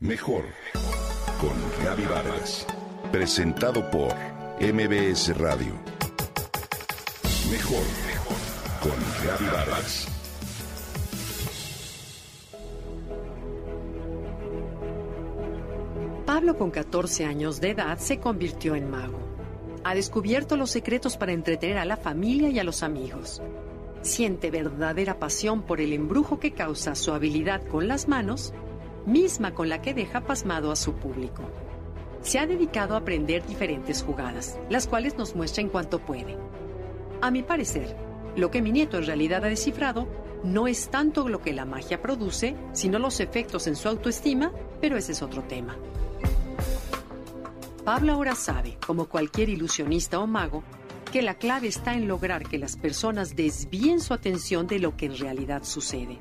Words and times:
Mejor 0.00 0.44
con 1.40 1.84
Gaby 1.84 2.04
Vargas. 2.04 2.64
Presentado 3.10 3.90
por 3.90 4.14
MBS 4.60 5.36
Radio. 5.36 5.72
Mejor 7.50 7.82
con 8.80 8.92
Gaby 9.26 9.46
Vargas. 9.46 10.06
Pablo 16.24 16.56
con 16.56 16.70
14 16.70 17.24
años 17.24 17.60
de 17.60 17.70
edad 17.70 17.98
se 17.98 18.20
convirtió 18.20 18.76
en 18.76 18.88
mago. 18.88 19.18
Ha 19.82 19.96
descubierto 19.96 20.56
los 20.56 20.70
secretos 20.70 21.16
para 21.16 21.32
entretener 21.32 21.76
a 21.76 21.84
la 21.84 21.96
familia 21.96 22.50
y 22.50 22.60
a 22.60 22.64
los 22.64 22.84
amigos. 22.84 23.42
Siente 24.02 24.52
verdadera 24.52 25.18
pasión 25.18 25.62
por 25.62 25.80
el 25.80 25.92
embrujo 25.92 26.38
que 26.38 26.52
causa 26.52 26.94
su 26.94 27.12
habilidad 27.12 27.66
con 27.66 27.88
las 27.88 28.06
manos 28.06 28.54
misma 29.08 29.54
con 29.54 29.68
la 29.68 29.82
que 29.82 29.94
deja 29.94 30.20
pasmado 30.20 30.70
a 30.70 30.76
su 30.76 30.94
público. 30.94 31.42
Se 32.22 32.38
ha 32.38 32.46
dedicado 32.46 32.94
a 32.94 32.98
aprender 32.98 33.44
diferentes 33.46 34.02
jugadas, 34.02 34.58
las 34.68 34.86
cuales 34.86 35.16
nos 35.16 35.34
muestra 35.34 35.62
en 35.62 35.68
cuanto 35.68 35.98
puede. 35.98 36.36
A 37.20 37.30
mi 37.30 37.42
parecer, 37.42 37.96
lo 38.36 38.50
que 38.50 38.62
mi 38.62 38.70
nieto 38.70 38.98
en 38.98 39.06
realidad 39.06 39.44
ha 39.44 39.48
descifrado 39.48 40.06
no 40.44 40.68
es 40.68 40.88
tanto 40.88 41.28
lo 41.28 41.40
que 41.40 41.52
la 41.52 41.64
magia 41.64 42.00
produce, 42.00 42.54
sino 42.72 42.98
los 42.98 43.20
efectos 43.20 43.66
en 43.66 43.76
su 43.76 43.88
autoestima, 43.88 44.52
pero 44.80 44.96
ese 44.96 45.12
es 45.12 45.22
otro 45.22 45.42
tema. 45.42 45.76
Pablo 47.84 48.12
ahora 48.12 48.34
sabe, 48.34 48.76
como 48.86 49.06
cualquier 49.06 49.48
ilusionista 49.48 50.20
o 50.20 50.26
mago, 50.26 50.62
que 51.10 51.22
la 51.22 51.34
clave 51.34 51.68
está 51.68 51.94
en 51.94 52.06
lograr 52.06 52.46
que 52.46 52.58
las 52.58 52.76
personas 52.76 53.34
desvíen 53.34 54.00
su 54.00 54.12
atención 54.12 54.66
de 54.66 54.78
lo 54.78 54.96
que 54.96 55.06
en 55.06 55.16
realidad 55.16 55.64
sucede. 55.64 56.18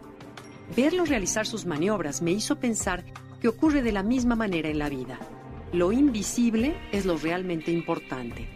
Verlo 0.76 1.06
realizar 1.06 1.48
sus 1.48 1.66
maniobras 1.66 2.22
me 2.22 2.32
hizo 2.32 2.58
pensar 2.58 3.04
que 3.42 3.48
ocurre 3.48 3.82
de 3.82 3.92
la 3.92 4.04
misma 4.04 4.36
manera 4.36 4.70
en 4.70 4.80
la 4.80 4.90
vida. 4.90 5.20
Lo 5.74 5.92
invisible 5.92 6.76
es 6.92 7.06
lo 7.06 7.18
realmente 7.18 7.72
importante. 7.72 8.48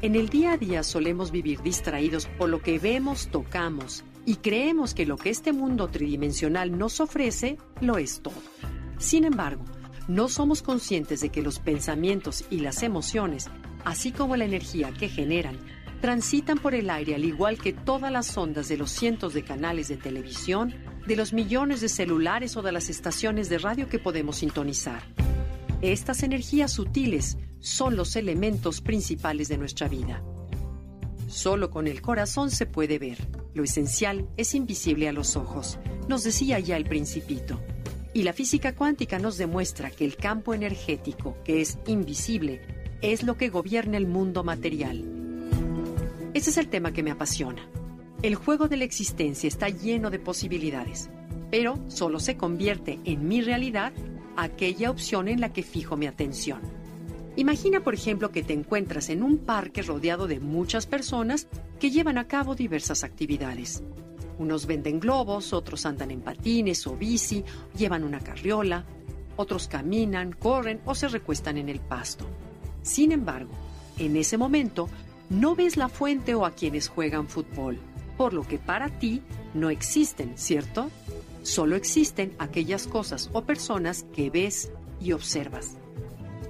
En 0.00 0.14
el 0.14 0.28
día 0.28 0.52
a 0.52 0.56
día 0.56 0.82
solemos 0.82 1.30
vivir 1.30 1.60
distraídos 1.60 2.26
por 2.38 2.48
lo 2.48 2.62
que 2.62 2.78
vemos, 2.78 3.28
tocamos 3.28 4.04
y 4.24 4.36
creemos 4.36 4.94
que 4.94 5.06
lo 5.06 5.16
que 5.16 5.30
este 5.30 5.52
mundo 5.52 5.88
tridimensional 5.88 6.76
nos 6.76 7.00
ofrece 7.00 7.56
lo 7.80 7.98
es 7.98 8.20
todo. 8.20 8.40
Sin 8.98 9.24
embargo, 9.24 9.64
no 10.06 10.28
somos 10.28 10.62
conscientes 10.62 11.20
de 11.20 11.30
que 11.30 11.42
los 11.42 11.58
pensamientos 11.58 12.44
y 12.50 12.60
las 12.60 12.82
emociones, 12.82 13.46
así 13.84 14.12
como 14.12 14.36
la 14.36 14.44
energía 14.44 14.92
que 14.92 15.08
generan, 15.08 15.58
transitan 16.00 16.58
por 16.58 16.74
el 16.74 16.90
aire 16.90 17.14
al 17.14 17.24
igual 17.24 17.58
que 17.58 17.72
todas 17.72 18.12
las 18.12 18.36
ondas 18.36 18.68
de 18.68 18.76
los 18.76 18.90
cientos 18.90 19.34
de 19.34 19.42
canales 19.42 19.88
de 19.88 19.96
televisión, 19.96 20.74
de 21.08 21.16
los 21.16 21.32
millones 21.32 21.80
de 21.80 21.88
celulares 21.88 22.54
o 22.58 22.62
de 22.62 22.70
las 22.70 22.90
estaciones 22.90 23.48
de 23.48 23.56
radio 23.56 23.88
que 23.88 23.98
podemos 23.98 24.36
sintonizar. 24.36 25.02
Estas 25.80 26.22
energías 26.22 26.70
sutiles 26.70 27.38
son 27.60 27.96
los 27.96 28.14
elementos 28.14 28.82
principales 28.82 29.48
de 29.48 29.56
nuestra 29.56 29.88
vida. 29.88 30.22
Solo 31.26 31.70
con 31.70 31.86
el 31.86 32.02
corazón 32.02 32.50
se 32.50 32.66
puede 32.66 32.98
ver. 32.98 33.26
Lo 33.54 33.64
esencial 33.64 34.28
es 34.36 34.54
invisible 34.54 35.08
a 35.08 35.12
los 35.12 35.34
ojos, 35.34 35.78
nos 36.08 36.24
decía 36.24 36.58
ya 36.60 36.76
el 36.76 36.84
principito. 36.84 37.58
Y 38.12 38.22
la 38.22 38.34
física 38.34 38.74
cuántica 38.74 39.18
nos 39.18 39.38
demuestra 39.38 39.90
que 39.90 40.04
el 40.04 40.16
campo 40.16 40.52
energético, 40.52 41.38
que 41.42 41.62
es 41.62 41.78
invisible, 41.86 42.60
es 43.00 43.22
lo 43.22 43.38
que 43.38 43.48
gobierna 43.48 43.96
el 43.96 44.06
mundo 44.06 44.44
material 44.44 45.18
ese 46.38 46.50
es 46.50 46.58
el 46.58 46.68
tema 46.68 46.92
que 46.92 47.02
me 47.02 47.10
apasiona. 47.10 47.68
El 48.20 48.34
juego 48.34 48.66
de 48.66 48.76
la 48.76 48.84
existencia 48.84 49.46
está 49.46 49.68
lleno 49.68 50.10
de 50.10 50.18
posibilidades, 50.18 51.08
pero 51.52 51.78
solo 51.86 52.18
se 52.18 52.36
convierte 52.36 52.98
en 53.04 53.28
mi 53.28 53.42
realidad 53.42 53.92
aquella 54.36 54.90
opción 54.90 55.28
en 55.28 55.40
la 55.40 55.52
que 55.52 55.62
fijo 55.62 55.96
mi 55.96 56.08
atención. 56.08 56.60
Imagina, 57.36 57.84
por 57.84 57.94
ejemplo, 57.94 58.32
que 58.32 58.42
te 58.42 58.54
encuentras 58.54 59.08
en 59.10 59.22
un 59.22 59.38
parque 59.38 59.82
rodeado 59.82 60.26
de 60.26 60.40
muchas 60.40 60.86
personas 60.86 61.46
que 61.78 61.92
llevan 61.92 62.18
a 62.18 62.26
cabo 62.26 62.56
diversas 62.56 63.04
actividades. 63.04 63.84
Unos 64.36 64.66
venden 64.66 64.98
globos, 64.98 65.52
otros 65.52 65.86
andan 65.86 66.10
en 66.10 66.20
patines 66.20 66.88
o 66.88 66.96
bici, 66.96 67.44
llevan 67.76 68.02
una 68.02 68.18
carriola, 68.18 68.84
otros 69.36 69.68
caminan, 69.68 70.32
corren 70.32 70.80
o 70.86 70.96
se 70.96 71.06
recuestan 71.06 71.56
en 71.56 71.68
el 71.68 71.78
pasto. 71.78 72.26
Sin 72.82 73.12
embargo, 73.12 73.52
en 73.96 74.16
ese 74.16 74.36
momento 74.36 74.88
no 75.30 75.54
ves 75.54 75.76
la 75.76 75.88
fuente 75.88 76.34
o 76.34 76.44
a 76.44 76.52
quienes 76.52 76.88
juegan 76.88 77.28
fútbol, 77.28 77.78
por 78.18 78.34
lo 78.34 78.42
que 78.42 78.58
para 78.58 78.90
ti 78.90 79.22
no 79.54 79.70
existen, 79.70 80.36
¿cierto? 80.36 80.90
Solo 81.42 81.76
existen 81.76 82.34
aquellas 82.38 82.86
cosas 82.86 83.30
o 83.32 83.42
personas 83.42 84.04
que 84.12 84.28
ves 84.28 84.70
y 85.00 85.12
observas. 85.12 85.78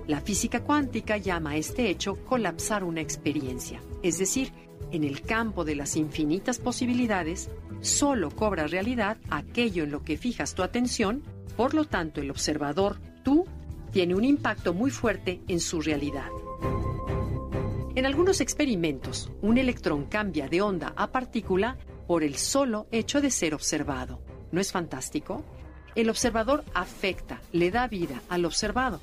La 0.08 0.22
física 0.22 0.64
cuántica 0.64 1.18
llama 1.18 1.50
a 1.50 1.56
este 1.56 1.90
hecho 1.90 2.16
colapsar 2.24 2.82
una 2.82 3.02
experiencia, 3.02 3.80
es 4.02 4.18
decir, 4.18 4.52
en 4.90 5.04
el 5.04 5.20
campo 5.20 5.64
de 5.64 5.76
las 5.76 5.96
infinitas 5.96 6.58
posibilidades, 6.58 7.50
solo 7.82 8.30
cobra 8.30 8.66
realidad 8.66 9.18
aquello 9.28 9.84
en 9.84 9.90
lo 9.90 10.02
que 10.02 10.16
fijas 10.16 10.54
tu 10.54 10.62
atención, 10.62 11.22
por 11.56 11.74
lo 11.74 11.84
tanto 11.84 12.22
el 12.22 12.30
observador, 12.30 12.96
tú, 13.22 13.44
tiene 13.92 14.14
un 14.14 14.24
impacto 14.24 14.72
muy 14.72 14.90
fuerte 14.90 15.42
en 15.48 15.60
su 15.60 15.82
realidad. 15.82 16.28
En 17.98 18.06
algunos 18.06 18.40
experimentos, 18.40 19.28
un 19.42 19.58
electrón 19.58 20.04
cambia 20.04 20.48
de 20.48 20.62
onda 20.62 20.92
a 20.94 21.10
partícula 21.10 21.76
por 22.06 22.22
el 22.22 22.36
solo 22.36 22.86
hecho 22.92 23.20
de 23.20 23.32
ser 23.32 23.54
observado. 23.54 24.20
¿No 24.52 24.60
es 24.60 24.70
fantástico? 24.70 25.42
El 25.96 26.08
observador 26.08 26.62
afecta, 26.74 27.40
le 27.50 27.72
da 27.72 27.88
vida 27.88 28.22
al 28.28 28.44
observado. 28.44 29.00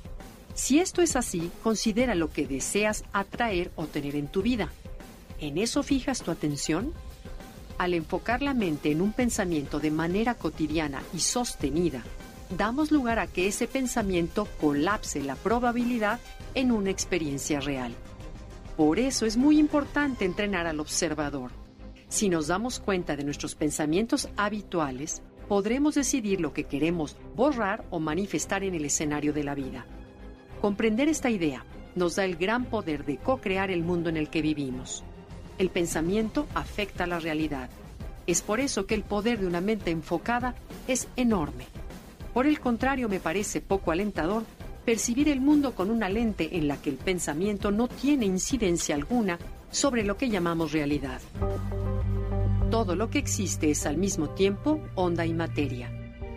Si 0.54 0.78
esto 0.78 1.02
es 1.02 1.14
así, 1.14 1.50
considera 1.62 2.14
lo 2.14 2.32
que 2.32 2.46
deseas 2.46 3.04
atraer 3.12 3.70
o 3.76 3.86
tener 3.86 4.16
en 4.16 4.28
tu 4.28 4.40
vida. 4.40 4.72
¿En 5.40 5.58
eso 5.58 5.82
fijas 5.82 6.22
tu 6.22 6.30
atención? 6.30 6.94
Al 7.76 7.92
enfocar 7.92 8.40
la 8.40 8.54
mente 8.54 8.90
en 8.90 9.02
un 9.02 9.12
pensamiento 9.12 9.78
de 9.78 9.90
manera 9.90 10.36
cotidiana 10.36 11.02
y 11.12 11.18
sostenida, 11.18 12.02
damos 12.56 12.90
lugar 12.90 13.18
a 13.18 13.26
que 13.26 13.46
ese 13.46 13.68
pensamiento 13.68 14.48
colapse 14.58 15.22
la 15.22 15.36
probabilidad 15.36 16.18
en 16.54 16.72
una 16.72 16.88
experiencia 16.88 17.60
real. 17.60 17.94
Por 18.76 18.98
eso 18.98 19.24
es 19.24 19.38
muy 19.38 19.58
importante 19.58 20.26
entrenar 20.26 20.66
al 20.66 20.80
observador. 20.80 21.50
Si 22.08 22.28
nos 22.28 22.48
damos 22.48 22.78
cuenta 22.78 23.16
de 23.16 23.24
nuestros 23.24 23.54
pensamientos 23.54 24.28
habituales, 24.36 25.22
podremos 25.48 25.94
decidir 25.94 26.40
lo 26.40 26.52
que 26.52 26.64
queremos 26.64 27.16
borrar 27.34 27.86
o 27.90 28.00
manifestar 28.00 28.64
en 28.64 28.74
el 28.74 28.84
escenario 28.84 29.32
de 29.32 29.44
la 29.44 29.54
vida. 29.54 29.86
Comprender 30.60 31.08
esta 31.08 31.30
idea 31.30 31.64
nos 31.94 32.16
da 32.16 32.26
el 32.26 32.36
gran 32.36 32.66
poder 32.66 33.06
de 33.06 33.16
co-crear 33.16 33.70
el 33.70 33.82
mundo 33.82 34.10
en 34.10 34.18
el 34.18 34.28
que 34.28 34.42
vivimos. 34.42 35.04
El 35.58 35.70
pensamiento 35.70 36.46
afecta 36.54 37.06
la 37.06 37.18
realidad. 37.18 37.70
Es 38.26 38.42
por 38.42 38.60
eso 38.60 38.86
que 38.86 38.94
el 38.94 39.04
poder 39.04 39.40
de 39.40 39.46
una 39.46 39.62
mente 39.62 39.90
enfocada 39.90 40.54
es 40.86 41.08
enorme. 41.16 41.64
Por 42.34 42.46
el 42.46 42.60
contrario, 42.60 43.08
me 43.08 43.20
parece 43.20 43.62
poco 43.62 43.90
alentador 43.90 44.42
percibir 44.86 45.28
el 45.28 45.40
mundo 45.40 45.74
con 45.74 45.90
una 45.90 46.08
lente 46.08 46.56
en 46.56 46.68
la 46.68 46.80
que 46.80 46.90
el 46.90 46.96
pensamiento 46.96 47.72
no 47.72 47.88
tiene 47.88 48.24
incidencia 48.24 48.94
alguna 48.94 49.36
sobre 49.68 50.04
lo 50.04 50.16
que 50.16 50.30
llamamos 50.30 50.70
realidad. 50.70 51.20
Todo 52.70 52.94
lo 52.94 53.10
que 53.10 53.18
existe 53.18 53.72
es 53.72 53.84
al 53.84 53.96
mismo 53.96 54.30
tiempo 54.30 54.80
onda 54.94 55.26
y 55.26 55.34
materia. 55.34 55.90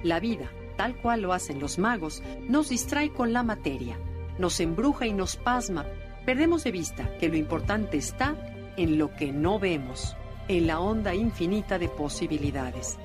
La 0.04 0.20
vida, 0.20 0.50
tal 0.78 0.96
cual 1.00 1.22
lo 1.22 1.34
hacen 1.34 1.60
los 1.60 1.78
magos, 1.78 2.24
nos 2.48 2.70
distrae 2.70 3.14
con 3.14 3.34
la 3.34 3.44
materia, 3.44 4.00
nos 4.40 4.60
embruja 4.60 5.06
y 5.06 5.14
nos 5.14 5.36
pasma. 5.36 5.86
Perdemos 6.26 6.64
de 6.64 6.72
vista 6.72 7.18
que 7.20 7.30
lo 7.30 7.38
importante 7.38 7.98
está 7.98 8.36
en 8.78 8.98
lo 8.98 9.14
que 9.14 9.32
no 9.32 9.60
vemos, 9.60 10.16
en 10.48 10.66
la 10.66 10.80
onda 10.80 11.14
infinita 11.14 11.78
de 11.78 11.88
posibilidades. 11.88 12.98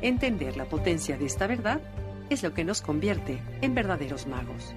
Entender 0.00 0.56
la 0.56 0.66
potencia 0.66 1.18
de 1.18 1.26
esta 1.26 1.48
verdad 1.48 1.80
es 2.30 2.44
lo 2.44 2.54
que 2.54 2.64
nos 2.64 2.82
convierte 2.82 3.42
en 3.62 3.74
verdaderos 3.74 4.28
magos. 4.28 4.76